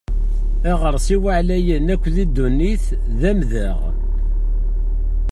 [0.71, 2.85] Aɣersiw aɛlayen akk deg ddunit
[3.19, 3.79] d amdeɣ.